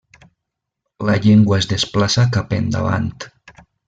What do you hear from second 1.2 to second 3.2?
llengua es desplaça cap endavant.